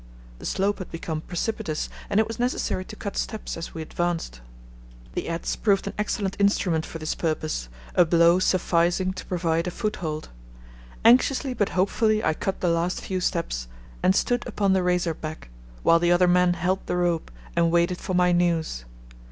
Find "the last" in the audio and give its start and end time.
12.61-12.99